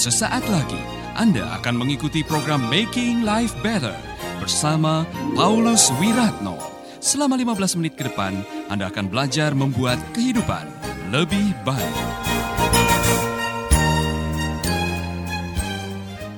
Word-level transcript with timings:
Sesaat 0.00 0.48
lagi 0.48 0.80
Anda 1.12 1.60
akan 1.60 1.84
mengikuti 1.84 2.24
program 2.24 2.72
Making 2.72 3.20
Life 3.20 3.52
Better 3.60 3.92
bersama 4.40 5.04
Paulus 5.36 5.92
Wiratno. 6.00 6.56
Selama 7.04 7.36
15 7.36 7.76
menit 7.76 8.00
ke 8.00 8.08
depan, 8.08 8.32
Anda 8.72 8.88
akan 8.88 9.12
belajar 9.12 9.52
membuat 9.52 10.00
kehidupan 10.16 10.64
lebih 11.12 11.52
baik. 11.68 11.96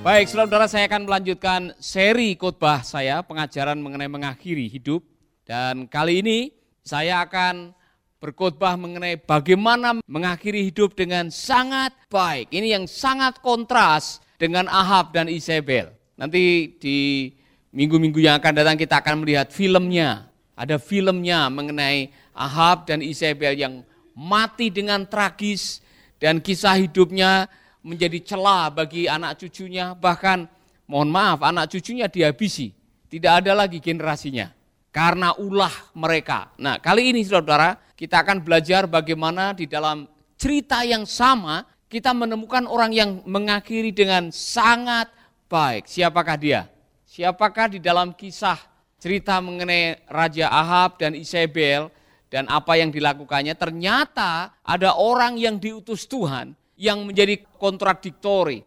Baik, 0.03 0.27
saudara-saudara 0.27 0.67
saya 0.67 0.91
akan 0.91 1.07
melanjutkan 1.07 1.71
seri 1.79 2.35
khotbah 2.35 2.83
saya, 2.83 3.23
pengajaran 3.23 3.79
mengenai 3.79 4.11
mengakhiri 4.11 4.67
hidup. 4.67 5.07
Dan 5.47 5.87
kali 5.87 6.19
ini 6.19 6.51
saya 6.83 7.23
akan 7.23 7.79
berkhotbah 8.23 8.79
mengenai 8.79 9.19
bagaimana 9.19 9.99
mengakhiri 10.07 10.71
hidup 10.71 10.95
dengan 10.95 11.27
sangat 11.35 11.91
baik. 12.07 12.55
Ini 12.55 12.79
yang 12.79 12.85
sangat 12.87 13.43
kontras 13.43 14.23
dengan 14.39 14.71
Ahab 14.71 15.11
dan 15.11 15.27
Isabel. 15.27 15.91
Nanti 16.15 16.71
di 16.79 17.27
minggu-minggu 17.75 18.23
yang 18.23 18.39
akan 18.39 18.63
datang 18.63 18.79
kita 18.79 19.03
akan 19.03 19.27
melihat 19.27 19.51
filmnya. 19.51 20.31
Ada 20.55 20.79
filmnya 20.79 21.51
mengenai 21.51 22.15
Ahab 22.31 22.87
dan 22.87 23.03
Isabel 23.03 23.59
yang 23.59 23.83
mati 24.15 24.71
dengan 24.71 25.03
tragis 25.03 25.83
dan 26.23 26.39
kisah 26.39 26.79
hidupnya 26.79 27.51
menjadi 27.83 28.23
celah 28.23 28.71
bagi 28.71 29.11
anak 29.11 29.43
cucunya. 29.43 29.99
Bahkan 29.99 30.47
mohon 30.87 31.11
maaf 31.11 31.43
anak 31.43 31.75
cucunya 31.75 32.07
dihabisi. 32.07 32.71
Tidak 33.11 33.43
ada 33.43 33.53
lagi 33.59 33.83
generasinya 33.83 34.63
karena 34.93 35.33
ulah 35.41 35.73
mereka. 35.97 36.53
Nah, 36.61 36.77
kali 36.79 37.11
ini 37.11 37.25
saudara, 37.25 37.75
kita 38.03 38.27
akan 38.27 38.43
belajar 38.43 38.91
bagaimana 38.91 39.55
di 39.55 39.71
dalam 39.71 40.11
cerita 40.35 40.83
yang 40.83 41.07
sama 41.07 41.63
kita 41.87 42.11
menemukan 42.11 42.67
orang 42.67 42.91
yang 42.91 43.23
mengakhiri 43.23 43.95
dengan 43.95 44.35
sangat 44.35 45.07
baik. 45.47 45.87
Siapakah 45.87 46.35
dia? 46.35 46.67
Siapakah 47.07 47.71
di 47.71 47.79
dalam 47.79 48.11
kisah 48.11 48.59
cerita 48.99 49.39
mengenai 49.39 50.03
Raja 50.11 50.51
Ahab 50.51 50.99
dan 50.99 51.15
Isabel 51.15 51.95
dan 52.27 52.51
apa 52.51 52.75
yang 52.75 52.91
dilakukannya? 52.91 53.55
Ternyata 53.55 54.59
ada 54.67 54.99
orang 54.99 55.39
yang 55.39 55.63
diutus 55.63 56.03
Tuhan 56.11 56.59
yang 56.75 57.07
menjadi 57.07 57.39
kontradiktori, 57.55 58.67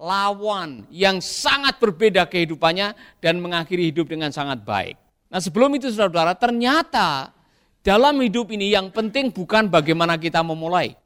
lawan 0.00 0.88
yang 0.88 1.20
sangat 1.20 1.76
berbeda 1.76 2.24
kehidupannya 2.32 2.96
dan 3.20 3.44
mengakhiri 3.44 3.92
hidup 3.92 4.08
dengan 4.08 4.32
sangat 4.32 4.64
baik. 4.64 4.96
Nah 5.28 5.36
sebelum 5.36 5.76
itu 5.76 5.92
saudara-saudara, 5.92 6.32
ternyata 6.32 7.34
dalam 7.84 8.16
hidup 8.24 8.48
ini 8.48 8.72
yang 8.72 8.88
penting 8.88 9.28
bukan 9.28 9.68
bagaimana 9.68 10.16
kita 10.16 10.40
memulai. 10.40 10.96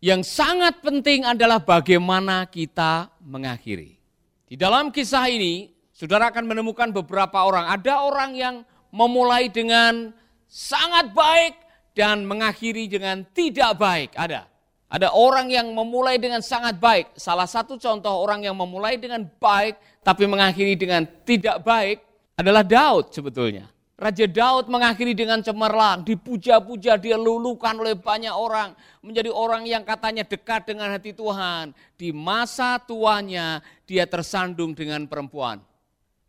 Yang 0.00 0.24
sangat 0.32 0.80
penting 0.80 1.28
adalah 1.28 1.60
bagaimana 1.60 2.48
kita 2.48 3.12
mengakhiri. 3.20 4.00
Di 4.48 4.56
dalam 4.56 4.88
kisah 4.88 5.28
ini, 5.28 5.68
saudara 5.92 6.32
akan 6.32 6.44
menemukan 6.48 6.92
beberapa 6.92 7.44
orang. 7.44 7.68
Ada 7.68 8.04
orang 8.04 8.32
yang 8.36 8.54
memulai 8.88 9.52
dengan 9.52 10.12
sangat 10.48 11.12
baik 11.12 11.60
dan 11.92 12.24
mengakhiri 12.24 12.88
dengan 12.88 13.24
tidak 13.32 13.76
baik. 13.76 14.12
Ada. 14.16 14.48
Ada 14.92 15.10
orang 15.12 15.48
yang 15.50 15.72
memulai 15.72 16.20
dengan 16.20 16.44
sangat 16.44 16.76
baik. 16.76 17.16
Salah 17.16 17.48
satu 17.48 17.80
contoh 17.80 18.12
orang 18.12 18.44
yang 18.44 18.56
memulai 18.56 19.00
dengan 19.00 19.24
baik 19.26 19.80
tapi 20.04 20.28
mengakhiri 20.28 20.76
dengan 20.76 21.04
tidak 21.24 21.64
baik 21.64 22.04
adalah 22.36 22.62
Daud 22.62 23.10
sebetulnya. 23.10 23.73
Raja 23.94 24.26
Daud 24.26 24.66
mengakhiri 24.66 25.14
dengan 25.14 25.38
cemerlang, 25.38 26.02
dipuja-puja, 26.02 26.98
dia 26.98 27.14
lulukan 27.14 27.78
oleh 27.78 27.94
banyak 27.94 28.34
orang, 28.34 28.74
menjadi 29.06 29.30
orang 29.30 29.70
yang 29.70 29.86
katanya 29.86 30.26
dekat 30.26 30.66
dengan 30.66 30.90
hati 30.90 31.14
Tuhan. 31.14 31.70
Di 31.94 32.10
masa 32.10 32.82
tuanya 32.82 33.62
dia 33.86 34.02
tersandung 34.10 34.74
dengan 34.74 35.06
perempuan. 35.06 35.62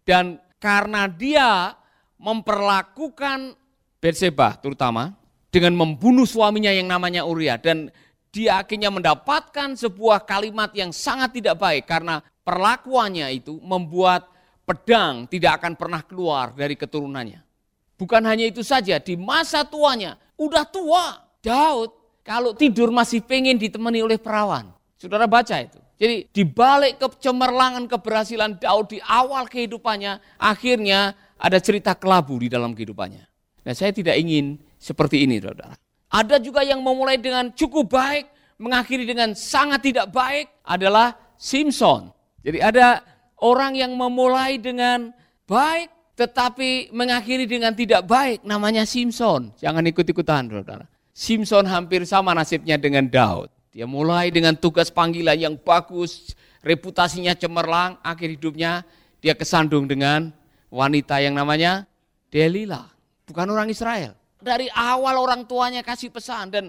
Dan 0.06 0.38
karena 0.62 1.10
dia 1.10 1.74
memperlakukan 2.22 3.58
Betseba 3.98 4.54
terutama 4.62 5.18
dengan 5.50 5.74
membunuh 5.74 6.30
suaminya 6.30 6.70
yang 6.70 6.86
namanya 6.86 7.26
Uria 7.26 7.58
dan 7.58 7.90
dia 8.30 8.62
akhirnya 8.62 8.94
mendapatkan 8.94 9.74
sebuah 9.74 10.22
kalimat 10.28 10.70
yang 10.78 10.94
sangat 10.94 11.42
tidak 11.42 11.58
baik 11.58 11.90
karena 11.90 12.22
perlakuannya 12.46 13.26
itu 13.34 13.58
membuat 13.66 14.30
pedang 14.68 15.26
tidak 15.26 15.58
akan 15.64 15.74
pernah 15.74 16.02
keluar 16.06 16.54
dari 16.54 16.78
keturunannya. 16.78 17.45
Bukan 17.96 18.22
hanya 18.28 18.44
itu 18.44 18.60
saja, 18.60 19.00
di 19.00 19.16
masa 19.16 19.64
tuanya, 19.64 20.20
udah 20.36 20.68
tua, 20.68 21.24
Daud 21.40 21.96
kalau 22.26 22.52
tidur 22.58 22.92
masih 22.92 23.24
pengen 23.24 23.56
ditemani 23.56 24.04
oleh 24.04 24.20
perawan. 24.20 24.74
Saudara 25.00 25.30
baca 25.30 25.62
itu. 25.62 25.80
Jadi 25.96 26.28
di 26.28 26.44
balik 26.44 27.00
kecemerlangan 27.00 27.88
keberhasilan 27.88 28.60
Daud 28.60 28.92
di 28.92 29.00
awal 29.00 29.48
kehidupannya, 29.48 30.20
akhirnya 30.36 31.16
ada 31.40 31.56
cerita 31.64 31.96
kelabu 31.96 32.36
di 32.36 32.52
dalam 32.52 32.76
kehidupannya. 32.76 33.24
Nah 33.64 33.74
saya 33.74 33.96
tidak 33.96 34.20
ingin 34.20 34.60
seperti 34.76 35.24
ini 35.24 35.40
saudara. 35.40 35.72
Ada 36.12 36.44
juga 36.44 36.68
yang 36.68 36.84
memulai 36.84 37.16
dengan 37.16 37.48
cukup 37.56 37.96
baik, 37.96 38.28
mengakhiri 38.60 39.08
dengan 39.08 39.32
sangat 39.40 39.88
tidak 39.88 40.12
baik 40.12 40.52
adalah 40.68 41.16
Simpson. 41.40 42.12
Jadi 42.44 42.60
ada 42.60 43.00
orang 43.40 43.80
yang 43.80 43.96
memulai 43.96 44.60
dengan 44.60 45.16
baik 45.48 45.95
tetapi 46.16 46.96
mengakhiri 46.96 47.44
dengan 47.44 47.76
tidak 47.76 48.08
baik 48.08 48.48
namanya 48.48 48.88
Simpson. 48.88 49.52
Jangan 49.60 49.84
ikut-ikutan 49.84 50.48
saudara. 50.48 50.88
Simpson 51.12 51.68
hampir 51.68 52.04
sama 52.08 52.32
nasibnya 52.32 52.80
dengan 52.80 53.08
Daud. 53.08 53.52
Dia 53.76 53.84
mulai 53.84 54.32
dengan 54.32 54.56
tugas 54.56 54.88
panggilan 54.88 55.36
yang 55.36 55.56
bagus, 55.60 56.32
reputasinya 56.64 57.36
cemerlang, 57.36 58.00
akhir 58.00 58.40
hidupnya 58.40 58.88
dia 59.20 59.36
kesandung 59.36 59.84
dengan 59.84 60.32
wanita 60.72 61.20
yang 61.20 61.36
namanya 61.36 61.84
Delila. 62.32 62.88
Bukan 63.28 63.48
orang 63.52 63.68
Israel. 63.68 64.16
Dari 64.40 64.72
awal 64.72 65.20
orang 65.20 65.44
tuanya 65.44 65.84
kasih 65.84 66.08
pesan 66.08 66.52
dan 66.52 66.66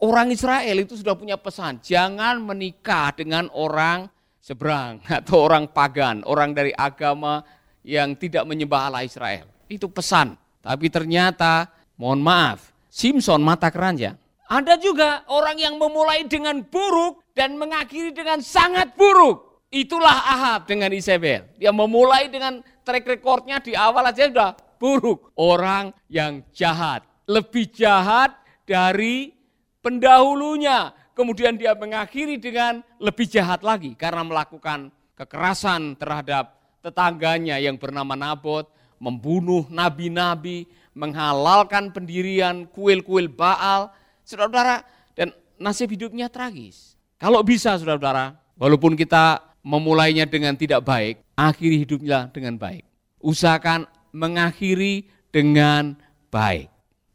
orang 0.00 0.28
Israel 0.28 0.76
itu 0.76 1.00
sudah 1.00 1.16
punya 1.16 1.40
pesan, 1.40 1.80
jangan 1.80 2.42
menikah 2.42 3.14
dengan 3.16 3.48
orang 3.56 4.10
seberang 4.42 5.00
atau 5.24 5.48
orang 5.48 5.70
pagan, 5.70 6.20
orang 6.28 6.52
dari 6.52 6.74
agama 6.76 7.40
yang 7.82 8.14
tidak 8.14 8.46
menyembah 8.46 8.90
Allah 8.90 9.04
Israel. 9.06 9.46
Itu 9.66 9.90
pesan. 9.90 10.38
Tapi 10.62 10.86
ternyata, 10.88 11.66
mohon 11.98 12.22
maaf, 12.22 12.70
Simpson 12.86 13.42
mata 13.42 13.68
keranjang. 13.70 14.14
Ada 14.46 14.76
juga 14.78 15.24
orang 15.32 15.56
yang 15.58 15.74
memulai 15.80 16.28
dengan 16.28 16.60
buruk 16.62 17.24
dan 17.32 17.56
mengakhiri 17.56 18.12
dengan 18.12 18.38
sangat 18.44 18.92
buruk. 18.94 19.64
Itulah 19.72 20.28
Ahab 20.28 20.68
dengan 20.68 20.92
Isabel. 20.92 21.48
Dia 21.56 21.72
memulai 21.72 22.28
dengan 22.28 22.60
track 22.84 23.08
recordnya 23.08 23.64
di 23.64 23.72
awal 23.72 24.12
aja 24.12 24.28
sudah 24.28 24.52
buruk. 24.76 25.32
Orang 25.40 25.96
yang 26.12 26.44
jahat. 26.52 27.00
Lebih 27.24 27.72
jahat 27.72 28.36
dari 28.68 29.32
pendahulunya 29.80 30.92
kemudian 31.16 31.56
dia 31.56 31.72
mengakhiri 31.72 32.36
dengan 32.36 32.84
lebih 33.00 33.24
jahat 33.28 33.64
lagi 33.64 33.96
karena 33.96 34.20
melakukan 34.20 34.92
kekerasan 35.16 35.96
terhadap 35.96 36.61
tetangganya 36.82 37.56
yang 37.62 37.78
bernama 37.78 38.18
Nabot, 38.18 38.66
membunuh 38.98 39.64
nabi-nabi, 39.70 40.66
menghalalkan 40.92 41.94
pendirian 41.94 42.68
kuil-kuil 42.68 43.30
Baal. 43.30 43.88
Saudara-saudara, 44.26 44.84
dan 45.16 45.32
nasib 45.56 45.94
hidupnya 45.94 46.28
tragis. 46.28 46.98
Kalau 47.16 47.40
bisa 47.46 47.78
saudara-saudara, 47.78 48.34
walaupun 48.58 48.98
kita 48.98 49.40
memulainya 49.62 50.26
dengan 50.26 50.58
tidak 50.58 50.82
baik, 50.82 51.22
akhiri 51.38 51.86
hidupnya 51.86 52.28
dengan 52.34 52.58
baik. 52.58 52.82
Usahakan 53.22 53.86
mengakhiri 54.10 55.06
dengan 55.30 55.94
baik. 56.28 56.68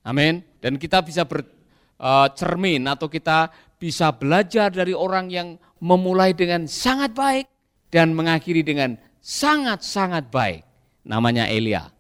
Amin. 0.07 0.41
Dan 0.63 0.79
kita 0.79 1.03
bisa 1.03 1.27
bercermin 1.27 2.87
eh, 2.87 2.91
atau 2.91 3.07
kita 3.11 3.51
bisa 3.77 4.09
belajar 4.15 4.73
dari 4.73 4.95
orang 4.95 5.29
yang 5.29 5.47
memulai 5.77 6.33
dengan 6.33 6.65
sangat 6.65 7.13
baik 7.13 7.45
dan 7.93 8.11
mengakhiri 8.15 8.65
dengan 8.65 8.97
sangat-sangat 9.27 10.31
baik. 10.31 10.63
Namanya 11.03 11.51
Elia. 11.51 11.91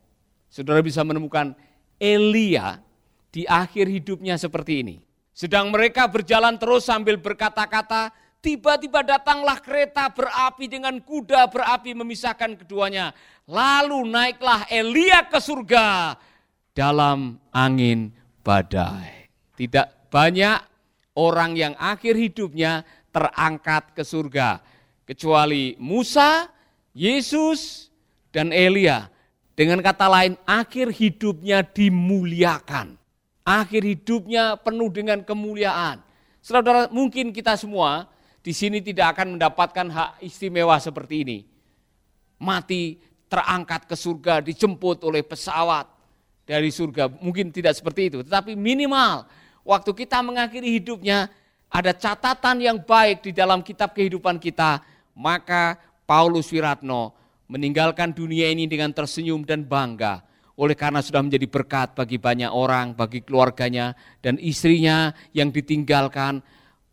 Saudara 0.47 0.79
bisa 0.79 1.03
menemukan 1.03 1.51
Elia 1.99 2.79
di 3.27 3.43
akhir 3.43 3.91
hidupnya 3.91 4.39
seperti 4.39 4.87
ini. 4.87 4.95
Sedang 5.35 5.69
mereka 5.69 6.07
berjalan 6.07 6.55
terus 6.55 6.87
sambil 6.87 7.19
berkata-kata, 7.19 8.09
tiba-tiba 8.39 9.03
datanglah 9.03 9.59
kereta 9.59 10.09
berapi 10.09 10.65
dengan 10.71 10.97
kuda 11.03 11.51
berapi 11.51 11.93
memisahkan 11.93 12.63
keduanya. 12.63 13.11
Lalu 13.45 14.07
naiklah 14.07 14.65
Elia 14.71 15.27
ke 15.27 15.37
surga 15.37 16.17
dalam 16.73 17.37
angin 17.53 18.09
badai. 18.41 19.29
Tidak 19.53 20.09
banyak 20.09 20.57
orang 21.19 21.53
yang 21.53 21.73
akhir 21.77 22.17
hidupnya 22.17 22.81
terangkat 23.13 23.93
ke 23.93 24.01
surga. 24.01 24.63
Kecuali 25.05 25.77
Musa, 25.79 26.56
Yesus, 26.97 27.93
dan 28.33 28.49
Elia. 28.49 29.13
Dengan 29.53 29.81
kata 29.85 30.09
lain, 30.09 30.33
akhir 30.49 30.89
hidupnya 30.97 31.61
dimuliakan. 31.61 32.97
Akhir 33.45 33.85
hidupnya 33.85 34.57
penuh 34.57 34.89
dengan 34.89 35.21
kemuliaan. 35.21 36.01
Saudara, 36.41 36.89
mungkin 36.89 37.29
kita 37.29 37.53
semua 37.53 38.09
di 38.41 38.49
sini 38.49 38.81
tidak 38.81 39.17
akan 39.17 39.37
mendapatkan 39.37 39.87
hak 39.93 40.09
istimewa 40.25 40.77
seperti 40.81 41.21
ini. 41.21 41.37
Mati 42.37 43.01
terangkat 43.29 43.85
ke 43.85 43.95
surga, 43.97 44.41
dijemput 44.41 45.01
oleh 45.05 45.21
pesawat 45.21 45.89
dari 46.45 46.69
surga. 46.69 47.09
Mungkin 47.17 47.53
tidak 47.53 47.77
seperti 47.77 48.13
itu, 48.13 48.19
tetapi 48.25 48.53
minimal 48.53 49.25
waktu 49.65 49.91
kita 49.93 50.21
mengakhiri 50.21 50.79
hidupnya 50.79 51.27
ada 51.67 51.91
catatan 51.91 52.63
yang 52.63 52.77
baik 52.79 53.25
di 53.27 53.31
dalam 53.35 53.59
kitab 53.59 53.91
kehidupan 53.91 54.39
kita, 54.39 54.79
maka 55.11 55.75
Paulus 56.07 56.47
Wiratno 56.55 57.11
meninggalkan 57.51 58.15
dunia 58.15 58.47
ini 58.47 58.63
dengan 58.63 58.95
tersenyum 58.95 59.43
dan 59.43 59.67
bangga 59.67 60.23
oleh 60.55 60.73
karena 60.73 61.03
sudah 61.03 61.19
menjadi 61.19 61.45
berkat 61.51 61.99
bagi 61.99 62.15
banyak 62.15 62.47
orang, 62.47 62.95
bagi 62.95 63.21
keluarganya 63.21 63.91
dan 64.23 64.39
istrinya 64.39 65.11
yang 65.35 65.51
ditinggalkan 65.51 66.39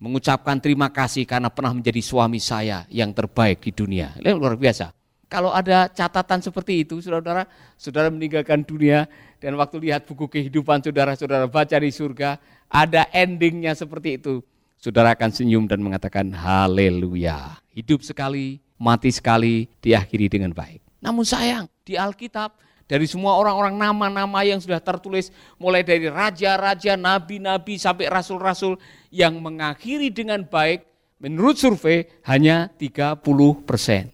mengucapkan 0.03 0.59
terima 0.59 0.91
kasih 0.91 1.25
karena 1.25 1.49
pernah 1.49 1.73
menjadi 1.73 2.03
suami 2.03 2.43
saya 2.43 2.85
yang 2.91 3.15
terbaik 3.15 3.63
di 3.63 3.73
dunia. 3.73 4.19
Ini 4.19 4.35
luar 4.35 4.59
biasa. 4.59 4.91
Kalau 5.31 5.55
ada 5.55 5.89
catatan 5.89 6.45
seperti 6.45 6.85
itu, 6.85 7.01
saudara-saudara, 7.01 7.49
saudara 7.79 8.13
meninggalkan 8.13 8.67
dunia 8.67 9.09
dan 9.41 9.57
waktu 9.57 9.81
lihat 9.89 10.05
buku 10.05 10.29
kehidupan 10.29 10.85
saudara-saudara 10.85 11.49
baca 11.49 11.77
di 11.81 11.89
surga, 11.89 12.37
ada 12.69 13.09
endingnya 13.15 13.73
seperti 13.73 14.21
itu. 14.21 14.45
Saudara 14.77 15.17
akan 15.17 15.33
senyum 15.33 15.65
dan 15.65 15.81
mengatakan 15.81 16.29
haleluya. 16.37 17.57
Hidup 17.73 18.05
sekali, 18.05 18.61
mati 18.79 19.11
sekali, 19.11 19.71
diakhiri 19.81 20.26
dengan 20.31 20.50
baik. 20.55 20.82
Namun 21.05 21.23
sayang, 21.26 21.69
di 21.85 22.00
Alkitab 22.00 22.56
dari 22.85 23.09
semua 23.09 23.41
orang-orang 23.41 23.76
nama-nama 23.76 24.44
yang 24.44 24.61
sudah 24.61 24.81
tertulis 24.81 25.32
mulai 25.56 25.81
dari 25.81 26.09
raja-raja, 26.09 26.97
nabi-nabi 27.00 27.81
sampai 27.81 28.12
rasul-rasul 28.12 28.76
yang 29.09 29.41
mengakhiri 29.41 30.12
dengan 30.12 30.44
baik 30.44 30.85
menurut 31.21 31.56
survei 31.56 32.05
hanya 32.29 32.69
30 32.76 33.21
persen. 33.65 34.12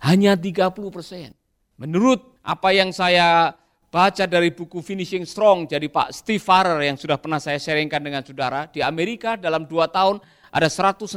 Hanya 0.00 0.36
30 0.36 0.92
persen. 0.92 1.32
Menurut 1.80 2.40
apa 2.44 2.72
yang 2.76 2.92
saya 2.92 3.56
baca 3.90 4.24
dari 4.28 4.52
buku 4.52 4.84
Finishing 4.84 5.24
Strong 5.24 5.66
jadi 5.66 5.88
Pak 5.88 6.12
Steve 6.12 6.40
Farrer 6.40 6.78
yang 6.84 7.00
sudah 7.00 7.16
pernah 7.16 7.40
saya 7.40 7.56
sharingkan 7.56 8.00
dengan 8.00 8.20
saudara, 8.20 8.68
di 8.68 8.84
Amerika 8.84 9.34
dalam 9.34 9.64
dua 9.64 9.88
tahun 9.88 10.20
ada 10.50 10.66
169 10.66 11.14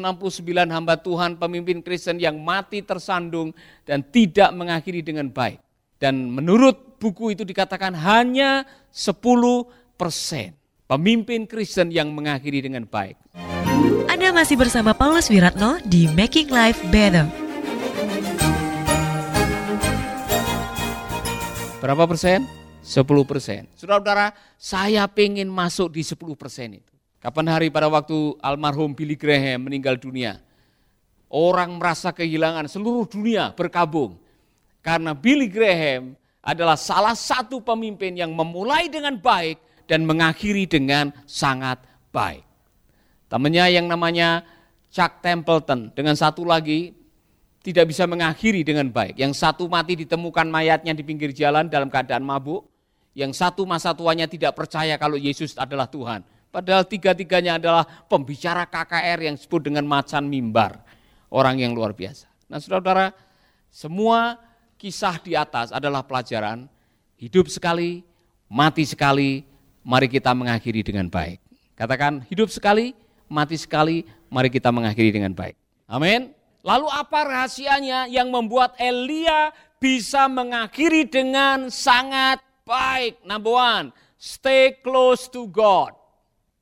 hamba 0.69 0.93
Tuhan 0.97 1.37
pemimpin 1.41 1.81
Kristen 1.81 2.21
yang 2.21 2.37
mati 2.37 2.85
tersandung 2.85 3.49
dan 3.83 4.05
tidak 4.05 4.53
mengakhiri 4.53 5.01
dengan 5.01 5.29
baik. 5.29 5.57
Dan 5.97 6.29
menurut 6.29 7.01
buku 7.01 7.33
itu 7.33 7.41
dikatakan 7.41 7.97
hanya 7.97 8.65
10 8.93 9.17
persen 9.97 10.53
pemimpin 10.85 11.49
Kristen 11.49 11.89
yang 11.89 12.13
mengakhiri 12.13 12.61
dengan 12.61 12.85
baik. 12.85 13.17
Anda 14.05 14.29
masih 14.29 14.53
bersama 14.53 14.93
Paulus 14.93 15.27
Wiratno 15.33 15.81
di 15.81 16.05
Making 16.13 16.53
Life 16.53 16.79
Better. 16.93 17.25
Berapa 21.81 22.07
persen? 22.07 22.45
10 22.83 23.03
persen. 23.27 23.67
Saudara-saudara, 23.75 24.31
saya 24.59 25.03
pengen 25.09 25.49
masuk 25.49 25.91
di 25.91 26.03
10 26.03 26.15
persen 26.37 26.79
itu. 26.79 26.92
Kapan 27.23 27.47
hari 27.47 27.71
pada 27.71 27.87
waktu 27.87 28.35
almarhum 28.43 28.91
Billy 28.91 29.15
Graham 29.15 29.71
meninggal 29.71 29.95
dunia, 29.95 30.43
orang 31.31 31.79
merasa 31.79 32.11
kehilangan 32.11 32.67
seluruh 32.67 33.07
dunia 33.07 33.55
berkabung 33.55 34.19
karena 34.83 35.15
Billy 35.15 35.47
Graham 35.47 36.19
adalah 36.43 36.75
salah 36.75 37.15
satu 37.15 37.63
pemimpin 37.63 38.19
yang 38.19 38.35
memulai 38.35 38.91
dengan 38.91 39.15
baik 39.15 39.55
dan 39.87 40.03
mengakhiri 40.03 40.67
dengan 40.67 41.15
sangat 41.23 41.79
baik. 42.11 42.43
Temannya 43.31 43.71
yang 43.71 43.87
namanya 43.87 44.43
Chuck 44.91 45.23
Templeton 45.23 45.95
dengan 45.95 46.19
satu 46.19 46.43
lagi 46.43 46.91
tidak 47.63 47.95
bisa 47.95 48.03
mengakhiri 48.03 48.67
dengan 48.67 48.91
baik. 48.91 49.15
Yang 49.15 49.39
satu 49.39 49.71
mati 49.71 49.95
ditemukan 49.95 50.51
mayatnya 50.51 50.91
di 50.91 51.07
pinggir 51.07 51.31
jalan 51.31 51.71
dalam 51.71 51.87
keadaan 51.87 52.27
mabuk. 52.27 52.67
Yang 53.15 53.39
satu 53.39 53.63
masa 53.63 53.95
tuanya 53.95 54.27
tidak 54.27 54.51
percaya 54.57 54.99
kalau 54.99 55.15
Yesus 55.15 55.55
adalah 55.55 55.87
Tuhan. 55.87 56.32
Padahal 56.53 56.85
tiga-tiganya 56.85 57.57
adalah 57.57 57.81
pembicara 58.05 58.69
KKR 58.69 59.25
yang 59.25 59.33
disebut 59.33 59.73
dengan 59.73 59.89
macan 59.89 60.29
mimbar. 60.29 60.85
Orang 61.33 61.57
yang 61.57 61.73
luar 61.73 61.97
biasa. 61.97 62.29
Nah 62.45 62.61
saudara-saudara, 62.61 63.09
semua 63.73 64.37
kisah 64.77 65.17
di 65.17 65.33
atas 65.33 65.73
adalah 65.73 66.05
pelajaran 66.05 66.69
hidup 67.17 67.49
sekali, 67.49 68.05
mati 68.45 68.85
sekali, 68.85 69.41
mari 69.81 70.05
kita 70.05 70.29
mengakhiri 70.37 70.85
dengan 70.85 71.09
baik. 71.09 71.41
Katakan 71.73 72.21
hidup 72.29 72.53
sekali, 72.53 72.93
mati 73.25 73.57
sekali, 73.57 74.05
mari 74.29 74.53
kita 74.53 74.69
mengakhiri 74.69 75.09
dengan 75.09 75.33
baik. 75.33 75.57
Amin. 75.89 76.37
Lalu 76.61 76.85
apa 76.85 77.25
rahasianya 77.25 78.13
yang 78.13 78.29
membuat 78.29 78.77
Elia 78.77 79.49
bisa 79.81 80.29
mengakhiri 80.29 81.09
dengan 81.09 81.73
sangat 81.73 82.45
baik? 82.61 83.25
Number 83.25 83.57
one, 83.57 83.85
stay 84.21 84.77
close 84.85 85.25
to 85.33 85.49
God. 85.49 86.02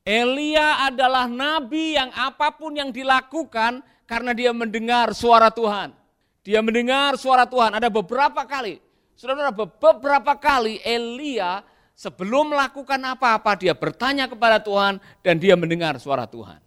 Elia 0.02 0.90
adalah 0.90 1.30
nabi 1.30 1.94
yang 1.94 2.10
apa 2.18 2.50
pun 2.58 2.74
yang 2.74 2.90
dilakukan 2.90 3.86
karena 4.10 4.34
dia 4.34 4.50
mendengar 4.50 5.14
suara 5.14 5.54
Tuhan. 5.54 5.94
Dia 6.42 6.66
mendengar 6.66 7.22
suara 7.22 7.46
Tuhan. 7.46 7.78
Ada 7.78 7.94
beberapa 7.94 8.42
kali, 8.50 8.82
saudara 9.14 9.54
beberapa 9.54 10.34
kali 10.34 10.82
Elia 10.82 11.62
sebelum 11.94 12.50
melakukan 12.50 12.98
apa-apa 12.98 13.54
dia 13.62 13.78
bertanya 13.78 14.26
kepada 14.26 14.58
Tuhan 14.58 14.98
dan 15.22 15.38
dia 15.38 15.54
mendengar 15.54 16.02
suara 16.02 16.26
Tuhan. 16.26 16.58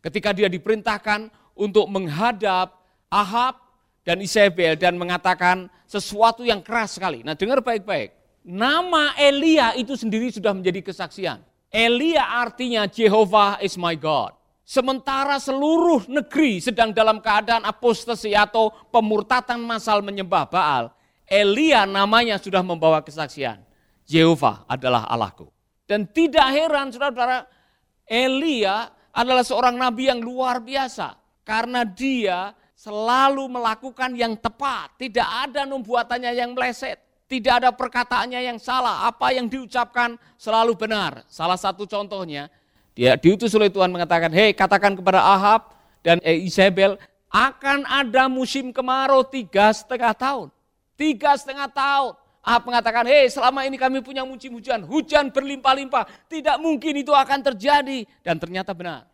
Ketika 0.00 0.32
dia 0.32 0.48
diperintahkan 0.48 1.28
untuk 1.52 1.84
menghadap 1.92 2.72
Ahab 3.12 3.60
dan 4.00 4.24
Isabel 4.24 4.80
dan 4.80 4.96
mengatakan 4.96 5.68
sesuatu 5.84 6.40
yang 6.40 6.64
keras 6.64 6.96
sekali. 6.96 7.20
Nah 7.20 7.36
dengar 7.36 7.60
baik-baik. 7.60 8.16
Nama 8.48 9.12
Elia 9.20 9.76
itu 9.76 9.92
sendiri 9.92 10.32
sudah 10.32 10.56
menjadi 10.56 10.80
kesaksian. 10.80 11.44
Elia 11.68 12.24
artinya 12.40 12.88
Jehovah 12.88 13.60
is 13.60 13.76
my 13.76 13.92
God. 13.92 14.32
Sementara 14.68 15.40
seluruh 15.40 16.04
negeri 16.08 16.60
sedang 16.60 16.92
dalam 16.92 17.24
keadaan 17.24 17.64
apostasi 17.64 18.36
atau 18.36 18.68
pemurtatan 18.92 19.56
massal 19.60 20.04
menyembah 20.04 20.44
Baal, 20.48 20.92
Elia 21.24 21.88
namanya 21.88 22.36
sudah 22.36 22.60
membawa 22.60 23.00
kesaksian. 23.00 23.64
Yehova 24.08 24.64
adalah 24.68 25.08
Allahku. 25.08 25.48
Dan 25.88 26.04
tidak 26.08 26.52
heran 26.52 26.92
saudara-saudara, 26.92 27.48
Elia 28.04 28.92
adalah 29.12 29.44
seorang 29.44 29.76
nabi 29.76 30.08
yang 30.08 30.20
luar 30.20 30.60
biasa. 30.60 31.16
Karena 31.44 31.84
dia 31.84 32.52
selalu 32.76 33.48
melakukan 33.48 34.12
yang 34.12 34.36
tepat. 34.36 35.00
Tidak 35.00 35.28
ada 35.48 35.64
numbuatannya 35.64 36.32
yang 36.36 36.52
meleset. 36.52 37.07
Tidak 37.28 37.60
ada 37.60 37.70
perkataannya 37.70 38.40
yang 38.40 38.56
salah. 38.56 39.04
Apa 39.04 39.36
yang 39.36 39.52
diucapkan 39.52 40.16
selalu 40.40 40.72
benar. 40.72 41.28
Salah 41.28 41.60
satu 41.60 41.84
contohnya, 41.84 42.48
dia 42.96 43.20
diutus 43.20 43.52
oleh 43.52 43.68
Tuhan 43.68 43.92
mengatakan, 43.92 44.32
hei 44.32 44.56
katakan 44.56 44.96
kepada 44.96 45.20
Ahab 45.20 45.76
dan 46.00 46.18
Isabel, 46.24 46.96
akan 47.28 47.84
ada 47.84 48.32
musim 48.32 48.72
kemarau 48.72 49.20
tiga 49.28 49.68
setengah 49.76 50.16
tahun. 50.16 50.48
Tiga 50.96 51.36
setengah 51.36 51.68
tahun. 51.68 52.16
Ahab 52.40 52.64
mengatakan, 52.64 53.04
hei 53.04 53.28
selama 53.28 53.68
ini 53.68 53.76
kami 53.76 54.00
punya 54.00 54.24
musim 54.24 54.56
hujan, 54.56 54.80
hujan 54.88 55.28
berlimpah-limpah, 55.28 56.08
tidak 56.32 56.56
mungkin 56.64 56.96
itu 56.96 57.12
akan 57.12 57.44
terjadi. 57.52 58.08
Dan 58.24 58.40
ternyata 58.40 58.72
benar. 58.72 59.04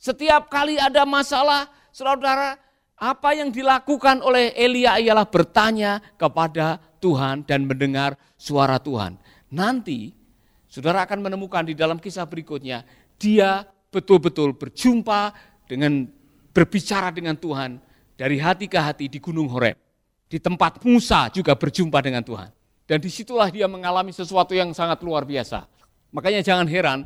Setiap 0.00 0.48
kali 0.48 0.80
ada 0.80 1.04
masalah, 1.04 1.68
saudara-saudara, 1.92 2.56
apa 2.96 3.30
yang 3.36 3.52
dilakukan 3.52 4.24
oleh 4.24 4.54
Elia 4.56 4.96
ialah 4.96 5.28
bertanya 5.28 6.00
kepada 6.16 6.80
Tuhan 7.04 7.44
dan 7.44 7.68
mendengar 7.68 8.16
suara 8.40 8.80
Tuhan. 8.80 9.20
Nanti 9.52 10.16
saudara 10.64 11.04
akan 11.04 11.20
menemukan 11.28 11.68
di 11.68 11.76
dalam 11.76 12.00
kisah 12.00 12.24
berikutnya, 12.24 12.88
dia 13.20 13.68
betul-betul 13.92 14.56
berjumpa 14.56 15.36
dengan 15.68 16.08
berbicara 16.56 17.12
dengan 17.12 17.36
Tuhan 17.36 17.76
dari 18.16 18.40
hati 18.40 18.64
ke 18.64 18.80
hati 18.80 19.12
di 19.12 19.20
Gunung 19.20 19.52
Horeb. 19.52 19.76
Di 20.24 20.40
tempat 20.40 20.80
Musa 20.80 21.28
juga 21.28 21.52
berjumpa 21.52 22.00
dengan 22.00 22.24
Tuhan. 22.24 22.48
Dan 22.88 22.98
di 23.00 23.12
situlah 23.12 23.52
dia 23.52 23.68
mengalami 23.68 24.10
sesuatu 24.10 24.56
yang 24.56 24.72
sangat 24.72 25.04
luar 25.04 25.28
biasa. 25.28 25.68
Makanya 26.10 26.40
jangan 26.40 26.66
heran 26.68 27.04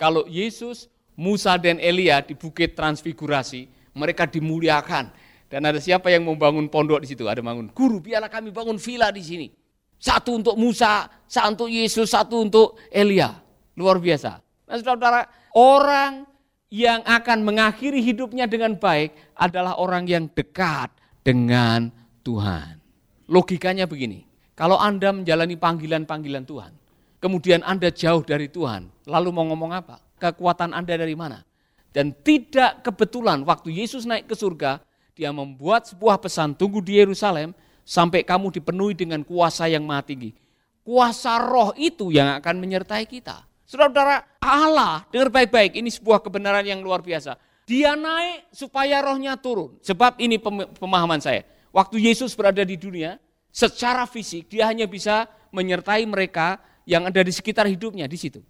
kalau 0.00 0.24
Yesus, 0.30 0.88
Musa 1.12 1.60
dan 1.60 1.76
Elia 1.76 2.24
di 2.24 2.32
Bukit 2.32 2.72
Transfigurasi, 2.72 3.68
mereka 3.92 4.24
dimuliakan. 4.24 5.12
Dan 5.50 5.66
ada 5.66 5.82
siapa 5.82 6.14
yang 6.14 6.22
membangun 6.22 6.70
pondok 6.70 7.02
di 7.02 7.10
situ? 7.10 7.26
Ada 7.26 7.42
bangun, 7.42 7.74
guru 7.74 7.98
biarlah 7.98 8.30
kami 8.30 8.54
bangun 8.54 8.78
villa 8.78 9.10
di 9.10 9.18
sini. 9.18 9.50
Satu 9.98 10.38
untuk 10.38 10.54
Musa, 10.54 11.10
satu 11.26 11.66
untuk 11.66 11.68
Yesus, 11.74 12.06
satu 12.14 12.46
untuk 12.46 12.78
Elia. 12.88 13.34
Luar 13.74 13.98
biasa. 13.98 14.38
Nah 14.70 14.78
saudara-saudara, 14.78 15.26
orang 15.58 16.24
yang 16.70 17.02
akan 17.02 17.42
mengakhiri 17.42 17.98
hidupnya 17.98 18.46
dengan 18.46 18.78
baik 18.78 19.34
adalah 19.34 19.82
orang 19.82 20.06
yang 20.06 20.30
dekat 20.30 20.94
dengan 21.26 21.90
Tuhan. 22.22 22.78
Logikanya 23.26 23.90
begini, 23.90 24.22
kalau 24.54 24.78
Anda 24.78 25.10
menjalani 25.10 25.58
panggilan-panggilan 25.58 26.46
Tuhan, 26.46 26.72
kemudian 27.18 27.66
Anda 27.66 27.90
jauh 27.90 28.22
dari 28.22 28.46
Tuhan, 28.46 28.86
lalu 29.10 29.28
mau 29.34 29.50
ngomong 29.50 29.74
apa? 29.74 29.98
Kekuatan 30.22 30.70
Anda 30.70 30.94
dari 30.94 31.18
mana? 31.18 31.42
Dan 31.90 32.14
tidak 32.22 32.86
kebetulan 32.86 33.42
waktu 33.42 33.74
Yesus 33.74 34.06
naik 34.06 34.30
ke 34.30 34.38
surga, 34.38 34.78
dia 35.20 35.36
membuat 35.36 35.84
sebuah 35.84 36.16
pesan, 36.16 36.56
tunggu 36.56 36.80
di 36.80 36.96
Yerusalem 36.96 37.52
sampai 37.84 38.24
kamu 38.24 38.56
dipenuhi 38.56 38.96
dengan 38.96 39.20
kuasa 39.20 39.68
yang 39.68 39.84
maha 39.84 40.08
tinggi. 40.08 40.32
Kuasa 40.80 41.36
roh 41.36 41.76
itu 41.76 42.08
yang 42.08 42.40
akan 42.40 42.56
menyertai 42.56 43.04
kita. 43.04 43.44
Saudara-saudara, 43.68 44.24
Allah, 44.40 45.04
dengar 45.12 45.28
baik-baik, 45.28 45.76
ini 45.76 45.92
sebuah 45.92 46.24
kebenaran 46.24 46.64
yang 46.64 46.80
luar 46.80 47.04
biasa. 47.04 47.36
Dia 47.68 47.92
naik 47.94 48.48
supaya 48.50 49.04
rohnya 49.04 49.36
turun. 49.36 49.76
Sebab 49.84 50.16
ini 50.18 50.40
pemahaman 50.80 51.20
saya. 51.20 51.44
Waktu 51.70 52.00
Yesus 52.00 52.32
berada 52.32 52.64
di 52.64 52.80
dunia, 52.80 53.20
secara 53.52 54.08
fisik 54.08 54.48
dia 54.50 54.66
hanya 54.66 54.88
bisa 54.88 55.28
menyertai 55.52 56.02
mereka 56.08 56.58
yang 56.88 57.06
ada 57.06 57.20
di 57.20 57.30
sekitar 57.30 57.68
hidupnya 57.68 58.08
di 58.08 58.16
situ. 58.16 58.40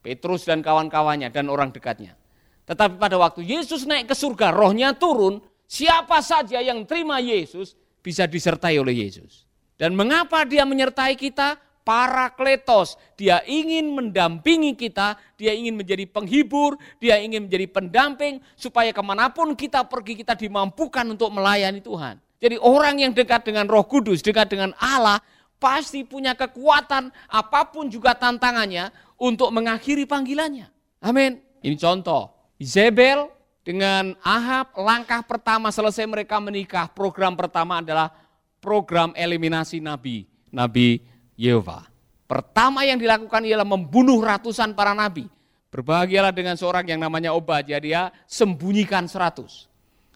Petrus 0.00 0.46
dan 0.46 0.62
kawan-kawannya 0.64 1.28
dan 1.28 1.50
orang 1.50 1.74
dekatnya. 1.74 2.16
Tetapi 2.64 2.96
pada 2.96 3.20
waktu 3.20 3.44
Yesus 3.44 3.84
naik 3.84 4.08
ke 4.08 4.16
surga, 4.16 4.48
rohnya 4.56 4.96
turun, 4.96 5.44
siapa 5.74 6.22
saja 6.22 6.62
yang 6.62 6.86
terima 6.86 7.18
Yesus 7.18 7.74
bisa 7.98 8.30
disertai 8.30 8.78
oleh 8.78 8.94
Yesus. 8.94 9.42
Dan 9.74 9.98
mengapa 9.98 10.46
dia 10.46 10.62
menyertai 10.62 11.18
kita? 11.18 11.58
Parakletos, 11.84 12.96
dia 13.12 13.44
ingin 13.44 13.92
mendampingi 13.92 14.72
kita, 14.72 15.20
dia 15.36 15.52
ingin 15.52 15.76
menjadi 15.76 16.08
penghibur, 16.08 16.80
dia 16.96 17.20
ingin 17.20 17.44
menjadi 17.44 17.68
pendamping, 17.68 18.40
supaya 18.56 18.88
ke 18.88 19.02
mana 19.04 19.28
pun 19.28 19.52
kita 19.52 19.84
pergi 19.84 20.16
kita 20.16 20.32
dimampukan 20.32 21.04
untuk 21.04 21.28
melayani 21.28 21.84
Tuhan. 21.84 22.16
Jadi 22.40 22.56
orang 22.56 23.04
yang 23.04 23.12
dekat 23.12 23.44
dengan 23.44 23.68
roh 23.68 23.84
kudus, 23.84 24.24
dekat 24.24 24.48
dengan 24.48 24.72
Allah, 24.80 25.20
pasti 25.60 26.08
punya 26.08 26.32
kekuatan 26.32 27.12
apa 27.28 27.68
pun 27.68 27.92
juga 27.92 28.16
tantangannya 28.16 28.88
untuk 29.20 29.52
mengakhiri 29.52 30.08
panggilannya. 30.08 30.72
Amin. 31.04 31.36
Ini 31.60 31.76
contoh. 31.76 32.32
Isabel 32.56 33.28
dengan 33.64 34.12
Ahab, 34.20 34.76
langkah 34.76 35.24
pertama 35.24 35.72
selesai 35.72 36.04
mereka 36.04 36.36
menikah, 36.36 36.84
program 36.92 37.32
pertama 37.32 37.80
adalah 37.80 38.12
program 38.60 39.16
eliminasi 39.16 39.80
nabi, 39.80 40.28
nabi 40.52 41.00
Yehova. 41.32 41.88
Pertama 42.28 42.84
yang 42.84 43.00
dilakukan 43.00 43.40
ialah 43.40 43.64
membunuh 43.64 44.20
ratusan 44.20 44.76
para 44.76 44.92
nabi. 44.92 45.32
Berbahagialah 45.72 46.30
dengan 46.30 46.60
seorang 46.60 46.84
yang 46.84 47.00
namanya 47.00 47.32
Obadya, 47.32 47.80
dia 47.80 48.12
sembunyikan 48.28 49.08
seratus. 49.08 49.66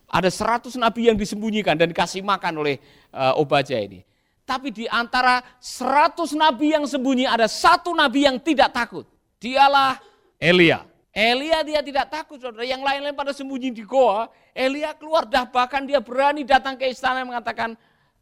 Ada 0.08 0.32
seratus 0.32 0.76
nabi 0.76 1.08
yang 1.08 1.16
disembunyikan 1.16 1.76
dan 1.76 1.88
dikasih 1.92 2.24
makan 2.24 2.52
oleh 2.64 2.80
uh, 3.12 3.36
Obadya 3.36 3.80
ini. 3.80 4.04
Tapi 4.48 4.72
di 4.72 4.88
antara 4.88 5.44
seratus 5.60 6.32
nabi 6.32 6.72
yang 6.72 6.88
sembunyi 6.88 7.28
ada 7.28 7.44
satu 7.44 7.92
nabi 7.92 8.24
yang 8.24 8.40
tidak 8.40 8.72
takut. 8.72 9.04
Dialah 9.36 10.00
Elia. 10.40 10.87
Elia 11.12 11.64
dia 11.64 11.80
tidak 11.80 12.12
takut 12.12 12.36
saudara, 12.38 12.68
yang 12.68 12.84
lain-lain 12.84 13.16
pada 13.16 13.32
sembunyi 13.32 13.72
di 13.72 13.82
goa, 13.82 14.28
Elia 14.52 14.92
keluar 14.92 15.24
dah 15.24 15.48
bahkan 15.48 15.82
dia 15.88 15.98
berani 15.98 16.44
datang 16.44 16.76
ke 16.76 16.84
istana 16.86 17.24
mengatakan, 17.24 17.74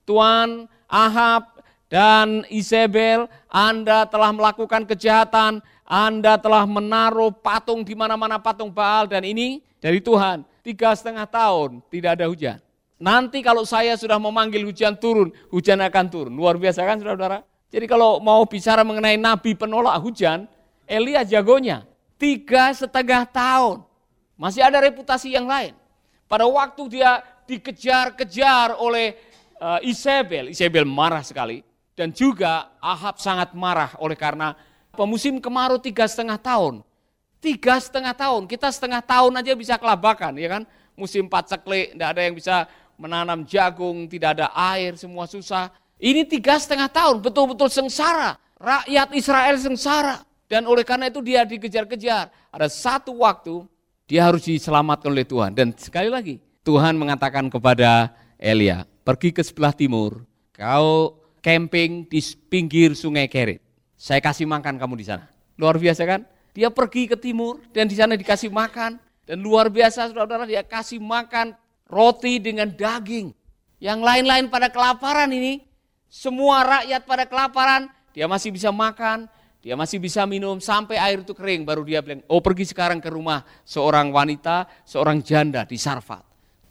Tuan 0.06 0.70
Ahab 0.86 1.60
dan 1.90 2.46
Isabel, 2.46 3.26
Anda 3.50 4.06
telah 4.06 4.30
melakukan 4.30 4.86
kejahatan, 4.86 5.58
Anda 5.82 6.38
telah 6.38 6.62
menaruh 6.62 7.34
patung 7.34 7.82
di 7.82 7.98
mana-mana 7.98 8.38
patung 8.38 8.70
Baal 8.70 9.10
dan 9.10 9.26
ini 9.26 9.62
dari 9.82 9.98
Tuhan. 9.98 10.46
Tiga 10.62 10.94
setengah 10.94 11.26
tahun 11.26 11.82
tidak 11.90 12.18
ada 12.18 12.26
hujan. 12.30 12.58
Nanti 12.96 13.44
kalau 13.44 13.62
saya 13.62 13.94
sudah 13.94 14.16
memanggil 14.16 14.64
hujan 14.66 14.96
turun, 14.96 15.30
hujan 15.52 15.78
akan 15.84 16.06
turun. 16.08 16.32
Luar 16.32 16.56
biasa 16.56 16.82
kan 16.86 16.96
saudara-saudara? 16.98 17.44
Jadi 17.70 17.86
kalau 17.90 18.22
mau 18.22 18.40
bicara 18.46 18.86
mengenai 18.86 19.18
nabi 19.20 19.52
penolak 19.52 20.00
hujan, 20.00 20.48
Elia 20.86 21.26
jagonya 21.26 21.82
tiga 22.20 22.72
setengah 22.72 23.24
tahun. 23.28 23.84
Masih 24.36 24.60
ada 24.60 24.76
reputasi 24.84 25.32
yang 25.32 25.48
lain. 25.48 25.72
Pada 26.28 26.44
waktu 26.44 27.00
dia 27.00 27.24
dikejar-kejar 27.46 28.76
oleh 28.76 29.16
uh, 29.62 29.80
Isabel, 29.80 30.52
Isabel 30.52 30.84
marah 30.84 31.22
sekali. 31.22 31.62
Dan 31.96 32.12
juga 32.12 32.76
Ahab 32.76 33.16
sangat 33.16 33.56
marah 33.56 33.96
oleh 33.96 34.12
karena 34.12 34.52
pemusim 34.92 35.40
kemarau 35.40 35.80
tiga 35.80 36.04
setengah 36.04 36.36
tahun. 36.36 36.84
Tiga 37.40 37.80
setengah 37.80 38.12
tahun, 38.12 38.44
kita 38.44 38.68
setengah 38.68 39.00
tahun 39.00 39.32
aja 39.40 39.56
bisa 39.56 39.80
kelabakan, 39.80 40.36
ya 40.36 40.60
kan? 40.60 40.62
Musim 40.92 41.24
paceklik, 41.24 41.96
tidak 41.96 42.08
ada 42.12 42.20
yang 42.20 42.34
bisa 42.36 42.56
menanam 43.00 43.44
jagung, 43.48 44.08
tidak 44.08 44.40
ada 44.40 44.52
air, 44.52 44.96
semua 45.00 45.24
susah. 45.24 45.72
Ini 45.96 46.28
tiga 46.28 46.60
setengah 46.60 46.92
tahun, 46.92 47.24
betul-betul 47.24 47.72
sengsara. 47.72 48.36
Rakyat 48.60 49.16
Israel 49.16 49.56
sengsara. 49.56 50.25
Dan 50.46 50.66
oleh 50.70 50.86
karena 50.86 51.10
itu 51.10 51.18
dia 51.22 51.42
dikejar-kejar. 51.42 52.30
Ada 52.54 52.68
satu 52.70 53.22
waktu 53.22 53.66
dia 54.06 54.22
harus 54.22 54.46
diselamatkan 54.46 55.10
oleh 55.10 55.26
Tuhan. 55.26 55.50
Dan 55.52 55.74
sekali 55.74 56.06
lagi 56.06 56.38
Tuhan 56.62 56.94
mengatakan 56.94 57.50
kepada 57.50 58.14
Elia, 58.38 58.86
pergi 59.02 59.34
ke 59.34 59.42
sebelah 59.42 59.74
timur, 59.74 60.22
kau 60.54 61.18
camping 61.42 62.06
di 62.06 62.20
pinggir 62.50 62.94
sungai 62.94 63.26
Kerit. 63.30 63.62
Saya 63.94 64.22
kasih 64.22 64.46
makan 64.46 64.78
kamu 64.78 64.94
di 64.98 65.06
sana. 65.06 65.26
Luar 65.58 65.78
biasa 65.78 66.02
kan? 66.04 66.22
Dia 66.52 66.68
pergi 66.72 67.08
ke 67.08 67.16
timur 67.16 67.60
dan 67.72 67.86
di 67.86 67.96
sana 67.96 68.18
dikasih 68.18 68.50
makan. 68.52 68.98
Dan 69.26 69.42
luar 69.42 69.66
biasa 69.66 70.06
saudara-saudara 70.06 70.46
dia 70.46 70.62
kasih 70.62 71.02
makan 71.02 71.58
roti 71.90 72.38
dengan 72.38 72.70
daging. 72.70 73.34
Yang 73.82 74.00
lain-lain 74.02 74.46
pada 74.48 74.70
kelaparan 74.70 75.28
ini, 75.34 75.66
semua 76.06 76.62
rakyat 76.62 77.02
pada 77.04 77.24
kelaparan, 77.26 77.90
dia 78.14 78.24
masih 78.30 78.54
bisa 78.54 78.70
makan, 78.72 79.28
dia 79.66 79.74
masih 79.74 79.98
bisa 79.98 80.22
minum 80.30 80.62
sampai 80.62 80.94
air 80.94 81.26
itu 81.26 81.34
kering, 81.34 81.66
baru 81.66 81.82
dia 81.82 81.98
bilang, 81.98 82.22
oh 82.30 82.38
pergi 82.38 82.70
sekarang 82.70 83.02
ke 83.02 83.10
rumah 83.10 83.42
seorang 83.66 84.14
wanita, 84.14 84.70
seorang 84.86 85.18
janda 85.18 85.66
di 85.66 85.74
Sarfat. 85.74 86.22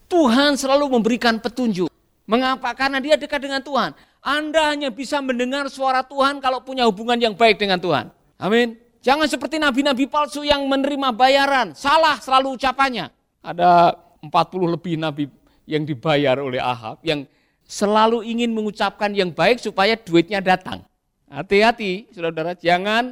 Tuhan 0.07 0.55
selalu 0.55 0.95
memberikan 0.95 1.35
petunjuk. 1.43 1.91
Mengapa? 2.23 2.71
Karena 2.71 3.03
dia 3.03 3.19
dekat 3.19 3.43
dengan 3.43 3.59
Tuhan. 3.59 3.91
Anda 4.23 4.71
hanya 4.71 4.95
bisa 4.95 5.19
mendengar 5.19 5.67
suara 5.67 6.07
Tuhan 6.07 6.39
kalau 6.39 6.63
punya 6.63 6.87
hubungan 6.87 7.19
yang 7.19 7.35
baik 7.35 7.59
dengan 7.59 7.83
Tuhan. 7.83 8.15
Amin. 8.39 8.79
Jangan 9.03 9.27
seperti 9.27 9.59
nabi-nabi 9.59 10.07
palsu 10.07 10.47
yang 10.47 10.63
menerima 10.63 11.11
bayaran. 11.11 11.75
Salah 11.75 12.15
selalu 12.23 12.55
ucapannya. 12.55 13.11
Ada 13.43 13.91
40 14.23 14.71
lebih 14.71 14.95
nabi 14.95 15.27
yang 15.67 15.83
dibayar 15.83 16.39
oleh 16.39 16.63
Ahab 16.63 17.03
yang 17.03 17.27
selalu 17.67 18.23
ingin 18.23 18.55
mengucapkan 18.55 19.11
yang 19.11 19.35
baik 19.35 19.59
supaya 19.59 19.99
duitnya 19.99 20.39
datang. 20.39 20.87
Hati-hati, 21.25 22.09
saudara-saudara, 22.13 22.53
jangan 22.57 23.03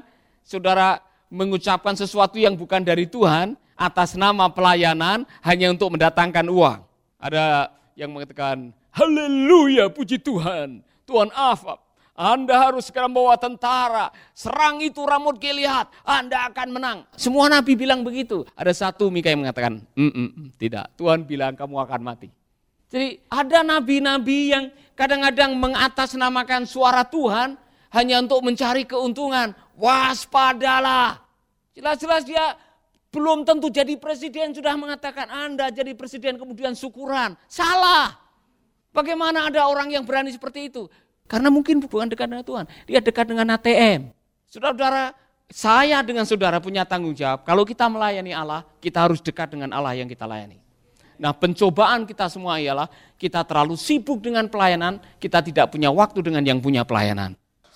saudara 0.46 1.02
mengucapkan 1.34 1.98
sesuatu 1.98 2.38
yang 2.38 2.54
bukan 2.54 2.86
dari 2.86 3.10
Tuhan 3.10 3.58
atas 3.74 4.14
nama 4.14 4.48
pelayanan 4.54 5.26
hanya 5.42 5.74
untuk 5.74 5.98
mendatangkan 5.98 6.46
uang. 6.46 6.80
Ada 7.18 7.74
yang 7.98 8.14
mengatakan, 8.14 8.70
haleluya 8.94 9.90
puji 9.90 10.22
Tuhan, 10.22 10.86
Tuhan 11.10 11.34
Afab, 11.34 11.82
anda 12.14 12.70
harus 12.70 12.86
segera 12.86 13.10
membawa 13.10 13.34
tentara, 13.42 14.14
serang 14.38 14.78
itu 14.86 15.02
Ramut 15.02 15.42
Gilead, 15.42 15.90
Anda 16.06 16.46
akan 16.54 16.68
menang. 16.70 16.98
Semua 17.18 17.50
nabi 17.50 17.74
bilang 17.74 18.06
begitu. 18.06 18.46
Ada 18.54 18.70
satu 18.70 19.10
Mika 19.10 19.34
yang 19.34 19.42
mengatakan, 19.42 19.82
mm 19.98 20.12
-mm, 20.14 20.54
tidak, 20.62 20.94
Tuhan 20.94 21.26
bilang 21.26 21.58
kamu 21.58 21.74
akan 21.74 22.02
mati. 22.06 22.30
Jadi 22.94 23.18
ada 23.26 23.66
nabi-nabi 23.66 24.54
yang 24.54 24.70
kadang-kadang 24.94 25.58
mengatasnamakan 25.58 26.70
suara 26.70 27.02
Tuhan, 27.02 27.58
hanya 27.94 28.20
untuk 28.20 28.42
mencari 28.42 28.84
keuntungan. 28.90 29.54
Waspadalah. 29.78 31.22
Jelas-jelas 31.74 32.26
dia 32.26 32.58
belum 33.14 33.46
tentu 33.46 33.70
jadi 33.70 33.94
presiden 34.02 34.58
sudah 34.58 34.74
mengatakan 34.74 35.30
Anda 35.30 35.70
jadi 35.70 35.94
presiden 35.94 36.42
kemudian 36.42 36.74
syukuran. 36.74 37.38
Salah. 37.46 38.18
Bagaimana 38.94 39.50
ada 39.50 39.66
orang 39.66 39.90
yang 39.90 40.06
berani 40.06 40.30
seperti 40.34 40.70
itu? 40.70 40.86
Karena 41.26 41.50
mungkin 41.50 41.82
bukan 41.82 42.10
dekat 42.10 42.30
dengan 42.30 42.46
Tuhan. 42.46 42.66
Dia 42.86 43.02
dekat 43.02 43.26
dengan 43.26 43.48
ATM. 43.58 44.14
Saudara-saudara, 44.50 45.18
saya 45.50 46.02
dengan 46.06 46.26
saudara 46.30 46.62
punya 46.62 46.86
tanggung 46.86 47.18
jawab. 47.18 47.42
Kalau 47.42 47.66
kita 47.66 47.90
melayani 47.90 48.34
Allah, 48.34 48.62
kita 48.78 49.02
harus 49.02 49.18
dekat 49.18 49.50
dengan 49.50 49.74
Allah 49.74 49.98
yang 49.98 50.06
kita 50.06 50.30
layani. 50.30 50.62
Nah 51.18 51.34
pencobaan 51.34 52.10
kita 52.10 52.26
semua 52.30 52.58
ialah 52.58 52.90
kita 53.22 53.46
terlalu 53.46 53.78
sibuk 53.78 54.22
dengan 54.22 54.50
pelayanan, 54.50 54.98
kita 55.22 55.46
tidak 55.46 55.70
punya 55.70 55.94
waktu 55.94 56.20
dengan 56.26 56.42
yang 56.42 56.60
punya 56.62 56.82
pelayanan. 56.82 57.38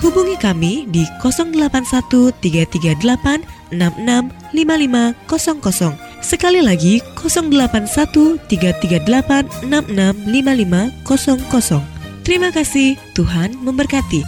Hubungi 0.00 0.40
kami 0.40 0.88
di 0.88 1.04
081 1.20 2.32
338 2.40 3.44
66 3.68 4.32
5500 4.56 6.08
Sekali 6.20 6.60
lagi 6.60 7.00
081 7.16 8.36
338 8.48 9.68
665500. 9.68 12.24
Terima 12.24 12.48
kasih, 12.52 12.96
Tuhan 13.16 13.56
memberkati. 13.60 14.24